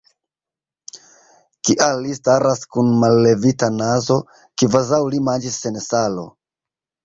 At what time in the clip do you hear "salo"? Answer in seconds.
5.93-6.29